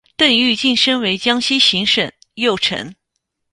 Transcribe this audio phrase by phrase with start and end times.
[0.17, 2.95] 邓愈晋升为江西行省右丞。